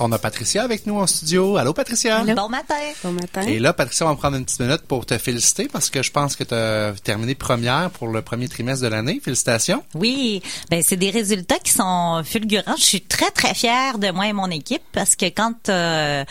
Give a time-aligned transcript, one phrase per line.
[0.00, 1.56] On a Patricia avec nous en studio.
[1.56, 2.22] Allô, Patricia?
[2.22, 2.74] Bon matin.
[3.02, 3.42] Bon matin.
[3.42, 6.12] Et là, Patricia, on va prendre une petite minute pour te féliciter parce que je
[6.12, 9.20] pense que tu as terminé première pour le premier trimestre de l'année.
[9.22, 9.82] Félicitations.
[9.94, 10.40] Oui,
[10.70, 12.76] ben c'est des résultats qui sont fulgurants.
[12.76, 16.24] Je suis très très fière de moi et mon équipe parce que quand euh,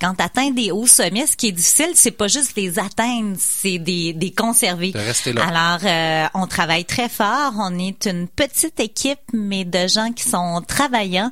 [0.00, 3.78] quand atteins des hauts sommets, ce qui est difficile, c'est pas juste les atteindre, c'est
[3.78, 4.90] des des conserver.
[4.90, 5.46] De rester là.
[5.46, 10.28] Alors euh, on travaille très fort, on est une petite équipe mais de gens qui
[10.28, 11.30] sont travaillants.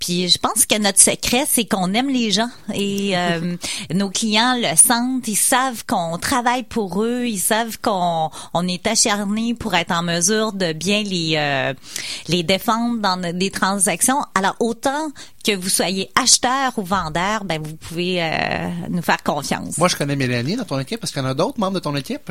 [0.00, 3.56] Puis je pense que notre secret, c'est qu'on aime les gens et euh,
[3.94, 5.28] nos clients le sentent.
[5.28, 10.02] Ils savent qu'on travaille pour eux, ils savent qu'on on est acharné pour être en
[10.02, 11.74] mesure de bien les euh,
[12.28, 14.24] les défendre dans des transactions.
[14.34, 15.12] Alors autant
[15.44, 18.28] que vous soyez acheteur ou vendeur, ben vous pouvez euh,
[18.90, 19.78] nous faire confiance.
[19.78, 21.02] Moi, je connais Mélanie dans ton équipe.
[21.02, 22.30] Est-ce qu'il y en a d'autres membres de ton équipe?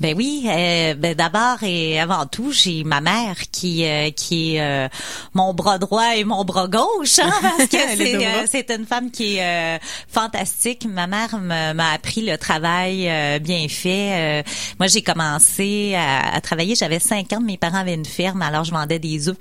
[0.00, 4.60] Ben oui, euh, ben d'abord et avant tout, j'ai ma mère qui euh, qui est
[4.60, 4.88] euh,
[5.34, 9.10] mon bras droit et mon bras gauche, hein, parce que c'est euh, c'est une femme
[9.10, 9.78] qui est euh,
[10.08, 10.86] fantastique.
[10.88, 14.40] Ma mère m'a appris le travail euh, bien fait.
[14.40, 14.42] Euh,
[14.78, 16.74] moi, j'ai commencé à, à travailler.
[16.74, 17.40] J'avais cinq ans.
[17.40, 19.36] Mes parents avaient une ferme, alors je vendais des œufs.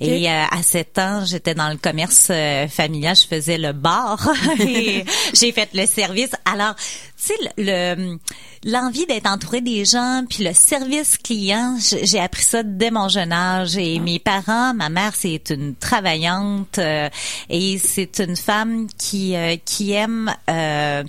[0.00, 3.16] Et euh, à sept ans, j'étais dans le commerce euh, familial.
[3.16, 6.30] Je faisais le bar et j'ai fait le service.
[6.44, 6.74] Alors,
[7.20, 8.18] tu sais, le le-
[8.64, 13.32] l'envie d'être entouré des gens, puis le service client, j'ai appris ça dès mon jeune
[13.32, 13.76] âge.
[13.76, 17.08] Et mes parents, ma mère, c'est une travaillante euh,
[17.48, 21.02] et c'est une femme qui euh, qui aime euh,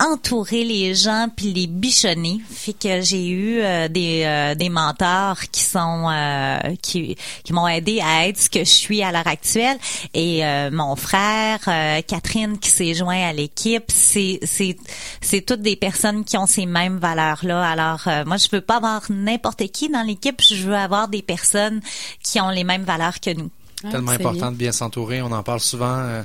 [0.00, 2.40] entourer les gens puis les bichonner.
[2.50, 7.66] Fait que j'ai eu euh, des euh, des mentors qui sont euh, qui qui m'ont
[7.66, 9.76] aidé à être ce que je suis à l'heure actuelle.
[10.14, 14.76] Et euh, mon frère euh, Catherine qui s'est joint à l'équipe, c'est c'est
[15.20, 17.66] c'est toutes des personnes qui ont ces mêmes valeurs là.
[17.66, 21.22] Alors euh, moi je veux pas avoir n'importe qui dans l'équipe, je veux avoir des
[21.22, 21.80] personnes
[22.22, 23.50] qui ont les mêmes valeurs que nous.
[23.84, 24.50] Ah, Tellement important bien.
[24.52, 25.22] de bien s'entourer.
[25.22, 25.98] On en parle souvent.
[25.98, 26.22] euh,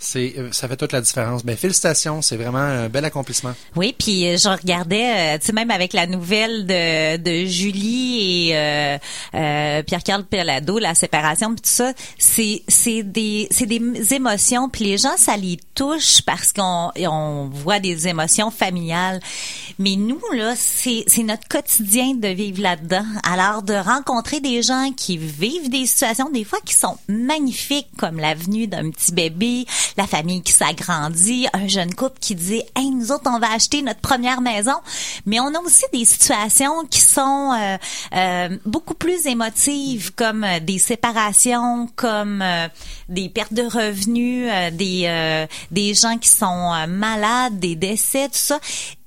[0.00, 1.44] C'est, euh, ça fait toute la différence.
[1.44, 2.22] Ben, félicitations.
[2.22, 3.52] C'est vraiment un bel accomplissement.
[3.74, 8.98] Oui, puis euh, je regardais, tu sais, même avec la nouvelle de, de Julie et
[9.86, 14.98] Pierre-Carl Pelado, la séparation, puis tout ça, c'est c'est des c'est des émotions, puis les
[14.98, 19.20] gens ça les touche parce qu'on on voit des émotions familiales.
[19.78, 23.04] Mais nous là, c'est notre quotidien de vivre là-dedans.
[23.22, 28.18] Alors de rencontrer des gens qui vivent des situations des fois qui sont magnifiques comme
[28.18, 29.66] la venue d'un petit bébé,
[29.96, 33.82] la famille qui s'agrandit, un jeune couple qui dit "Hey, nous autres on va acheter
[33.82, 34.74] notre première maison."
[35.26, 37.76] Mais on a aussi des situations qui sont euh,
[38.14, 42.68] euh, beaucoup plus émotives comme euh, des séparations, comme euh,
[43.08, 48.38] des pertes de revenus, euh, des euh, des gens qui sont malades, des décès, tout
[48.38, 48.58] ça.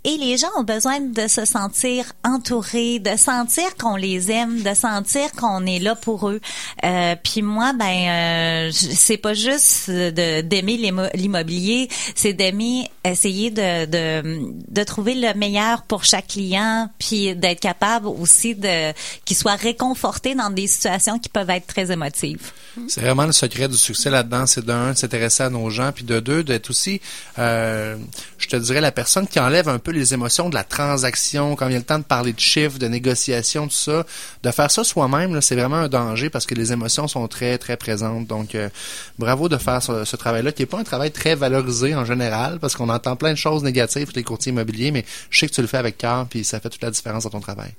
[0.06, 4.74] Et les gens ont besoin de se sentir entourés, de sentir qu'on les aime, de
[4.74, 6.40] sentir qu'on est là pour eux.
[6.86, 13.86] Euh, puis moi, ben, euh, c'est pas juste d'aimer l'immo- l'immobilier, c'est d'aimer essayer de,
[13.86, 18.94] de de trouver le meilleur pour chaque client, puis d'être capable aussi de
[19.26, 22.52] qu'ils soient réconfortés dans des situations qui peuvent être très émotives.
[22.88, 26.22] C'est vraiment le secret du succès là-dedans, c'est d'un, s'intéresser à nos gens, puis de
[26.22, 27.02] deux, d'être aussi,
[27.38, 27.98] euh,
[28.38, 31.68] je te dirais, la personne qui enlève un peu les émotions de la transaction, quand
[31.68, 34.06] il y a le temps de parler de chiffres, de négociations, tout ça,
[34.44, 37.78] de faire ça soi-même, c'est vraiment un danger parce que les émotions sont très, très
[37.78, 38.28] présentes.
[38.28, 38.70] Donc, euh,
[39.18, 42.76] bravo de faire ce, travail-là, qui est pas un travail très valorisé en général, parce
[42.76, 45.68] qu'on entend plein de choses négatives les courtiers immobiliers, mais je sais que tu le
[45.68, 47.72] fais avec cœur, puis ça fait toute la différence dans ton travail.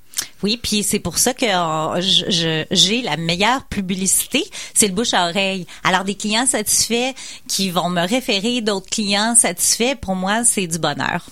[0.43, 4.43] Oui, puis c'est pour ça que euh, j'ai la meilleure publicité,
[4.73, 5.67] c'est le bouche à oreille.
[5.83, 7.13] Alors des clients satisfaits
[7.47, 11.25] qui vont me référer d'autres clients satisfaits, pour moi, c'est du bonheur.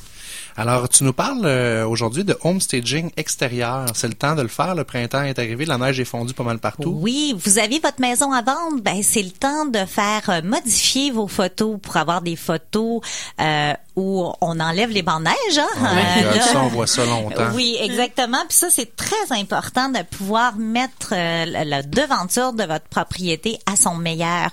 [0.58, 3.86] Alors, tu nous parles euh, aujourd'hui de home staging extérieur.
[3.94, 4.76] C'est le temps de le faire.
[4.76, 6.98] Le printemps est arrivé, la neige est fondue pas mal partout.
[7.02, 11.12] Oui, vous avez votre maison à vendre, ben c'est le temps de faire euh, modifier
[11.12, 13.02] vos photos pour avoir des photos
[13.40, 15.58] euh, où on enlève les bancs de neige.
[15.58, 15.68] Hein?
[16.16, 16.42] My God, là.
[16.42, 17.50] ça, on voit ça longtemps.
[17.54, 18.44] Oui, exactement.
[18.48, 23.60] Puis ça, c'est très important de pouvoir mettre euh, la, la devanture de votre propriété
[23.66, 24.52] à son meilleur.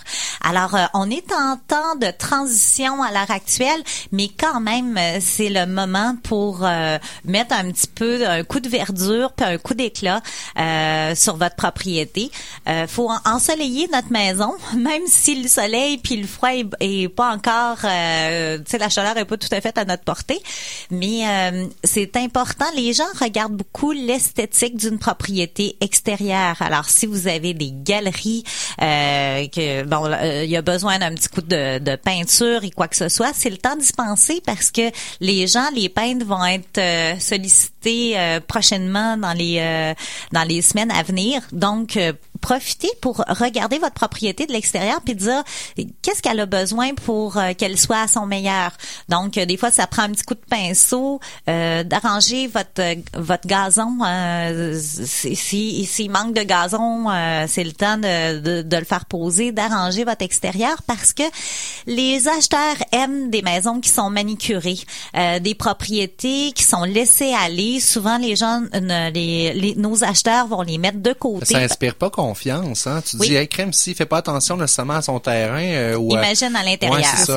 [0.48, 3.82] Alors, euh, on est en temps de transition à l'heure actuelle,
[4.12, 8.60] mais quand même, euh, c'est le moment pour euh, mettre un petit peu un coup
[8.60, 10.20] de verdure puis un coup d'éclat
[10.56, 12.30] euh, sur votre propriété.
[12.68, 17.08] Euh, faut en- ensoleiller notre maison, même si le soleil puis le froid est, est
[17.08, 20.40] pas encore, euh, tu sais, la chaleur est pas tout à fait à notre portée,
[20.92, 21.24] mais
[21.82, 22.66] c'est important.
[22.76, 26.56] Les gens regardent beaucoup l'esthétique d'une propriété extérieure.
[26.60, 28.44] Alors, si vous avez des galeries,
[28.78, 30.04] que bon,
[30.44, 33.50] il y a besoin d'un petit coup de, peinture et quoi que ce soit, c'est
[33.50, 34.90] le temps d'y penser parce que
[35.20, 37.14] les gens, les peintres vont être euh,
[37.86, 39.94] sollicités euh, prochainement dans les euh,
[40.32, 41.42] dans les semaines à venir.
[41.52, 42.12] Donc, euh,
[42.46, 45.42] profitez pour regarder votre propriété de l'extérieur puis dire
[46.02, 48.70] qu'est-ce qu'elle a besoin pour euh, qu'elle soit à son meilleur?
[49.08, 52.82] Donc, euh, des fois, ça prend un petit coup de pinceau euh, d'arranger votre
[53.14, 53.98] votre gazon.
[54.78, 57.06] S'il si, manque de gazon,
[57.48, 61.22] c'est le temps de, de, de, le faire poser, d'arranger votre extérieur parce que
[61.86, 64.78] les acheteurs aiment des maisons qui sont manicurées,
[65.40, 67.75] des propriétés qui sont laissées aller.
[67.80, 71.46] Souvent, les gens, les, nos acheteurs vont les mettre de côté.
[71.46, 72.86] Ça inspire pas confiance.
[72.86, 73.02] Hein?
[73.08, 75.62] Tu dis, hey, crème, si, fais pas attention nécessairement à son terrain.
[75.62, 76.98] Euh, ou Imagine à l'intérieur.
[76.98, 77.36] Ouais,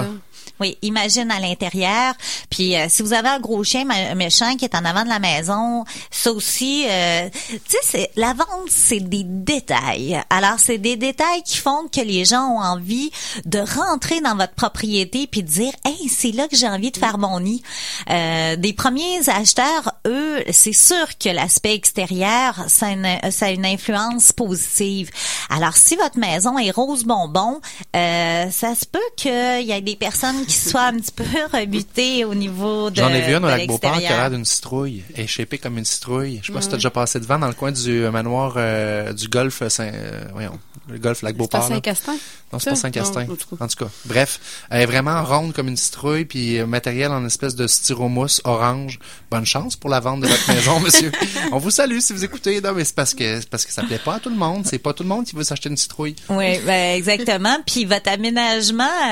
[0.59, 2.13] oui, imagine à l'intérieur.
[2.49, 3.85] Puis euh, si vous avez un gros chien
[4.15, 8.69] méchant qui est en avant de la maison, ça aussi, euh, tu sais, la vente,
[8.69, 10.21] c'est des détails.
[10.29, 13.11] Alors, c'est des détails qui font que les gens ont envie
[13.45, 16.97] de rentrer dans votre propriété puis de dire, hey, c'est là que j'ai envie de
[16.97, 17.63] faire mon nid.
[18.09, 23.51] Euh, des premiers acheteurs, eux, c'est sûr que l'aspect extérieur, ça a, une, ça a
[23.51, 25.09] une influence positive.
[25.49, 27.61] Alors, si votre maison est rose bonbon,
[27.95, 31.23] euh, ça se peut qu'il y ait des personnes qui soit un petit peu
[31.53, 34.45] rebuté au niveau de J'en ai vu un au lac Beauport qui a l'air d'une
[34.45, 36.39] citrouille, shapée comme une citrouille.
[36.41, 38.55] Je sais pas si tu as déjà passé devant dans le coin du euh, manoir
[38.57, 40.59] euh, du golfe Saint, euh, voyons,
[40.89, 41.63] le golfe lac Beauport.
[41.63, 42.17] C'est Saint-Castin?
[42.51, 43.27] Non, c'est pas Saint-Castin.
[43.59, 47.55] En tout cas, bref, elle est vraiment ronde comme une citrouille puis matériel en espèce
[47.55, 48.97] de styromousse orange.
[49.29, 51.11] Bonne chance pour la vente de votre maison, monsieur.
[51.51, 52.59] On vous salue si vous écoutez.
[52.61, 54.65] Non, mais c'est parce que parce que ça plaît pas à tout le monde.
[54.65, 56.15] C'est pas tout le monde qui veut s'acheter une citrouille.
[56.29, 57.57] Oui, ben exactement.
[57.67, 59.07] puis votre aménagement,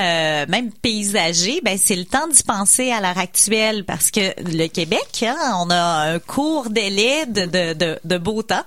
[0.48, 1.27] même paysager
[1.62, 5.70] ben c'est le temps d'y penser à l'heure actuelle parce que le Québec, hein, on
[5.70, 8.64] a un court délai de, de, de, de beau temps.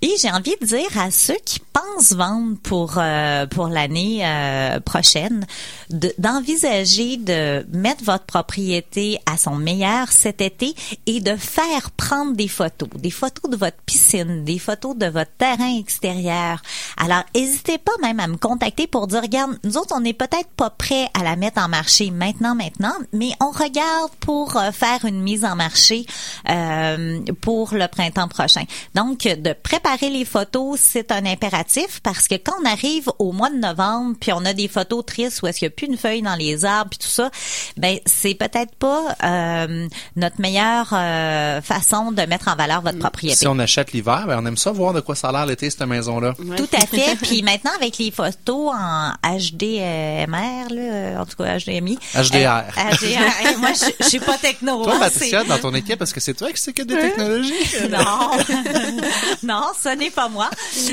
[0.00, 4.78] Et j'ai envie de dire à ceux qui pensent vendre pour euh, pour l'année euh,
[4.78, 5.44] prochaine,
[5.90, 10.74] d'envisager de, mettre votre propriété à son meilleur cet été
[11.06, 15.32] et de faire prendre des photos, des photos de votre piscine, des photos de votre
[15.36, 16.62] terrain extérieur.
[16.96, 20.50] Alors, n'hésitez pas même à me contacter pour dire, regarde, nous autres, on n'est peut-être
[20.56, 25.04] pas prêts à la mettre en marché maintenant, maintenant, mais on regarde pour euh, faire
[25.04, 26.06] une mise en marché
[27.40, 28.62] pour le printemps prochain.
[28.94, 33.50] Donc, de préparer les photos, c'est un impératif parce que quand on arrive au mois
[33.50, 35.96] de novembre, puis on a des photos tristes où est-ce qu'il n'y a plus une
[35.96, 37.30] feuille dans les arbres, puis tout ça,
[37.76, 43.36] ben c'est peut-être pas euh, notre meilleure euh, façon de mettre en valeur votre propriété.
[43.36, 45.70] Si on achète l'hiver, ben on aime ça voir de quoi ça a l'air l'été
[45.70, 46.34] cette maison-là.
[46.56, 47.16] Tout à fait.
[47.22, 51.98] puis maintenant avec les photos en HDMR, là, en tout cas HDMI.
[52.14, 52.72] HDR.
[52.76, 53.58] HDR.
[53.58, 54.84] moi, je, suis pas techno.
[54.84, 57.52] Toi, Patricia, dans ton équipe, est-ce que c'est toi qui sais que des technologies?
[57.90, 58.30] non.
[59.42, 60.50] non, ce n'est pas moi.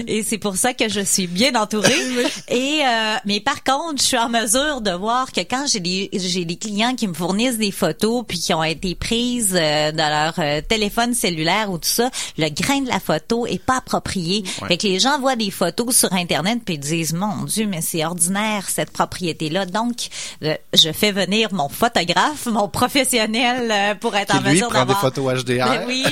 [0.08, 1.94] Et c'est pour ça que je suis bien entourée.
[2.50, 6.10] Et euh, mais par contre, je suis en mesure de voir que quand j'ai des
[6.14, 10.10] j'ai des clients qui me fournissent des photos puis qui ont été prises euh, dans
[10.10, 14.44] leur euh, téléphone cellulaire ou tout ça, le grain de la photo est pas approprié.
[14.68, 18.06] Fait que les gens voient des photos sur internet puis disent mon dieu, mais c'est
[18.06, 19.66] ordinaire cette propriété là.
[19.66, 20.10] Donc
[20.42, 25.44] je fais venir mon photographe, mon professionnel pour être qui en mesure d'avoir des photos
[25.44, 25.66] HDR.
[25.66, 26.06] Ben oui.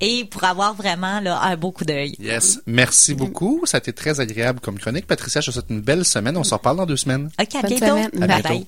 [0.00, 2.14] et pour avoir vraiment là un beau coup d'œil.
[2.18, 2.60] Yes.
[2.66, 3.62] Merci beaucoup.
[3.64, 5.06] Ça a été très agréable comme chronique.
[5.06, 6.36] Patricia, je te souhaite une belle semaine.
[6.36, 7.30] On se reparle dans deux semaines.
[7.40, 7.96] OK, à bientôt.
[8.20, 8.66] À bientôt.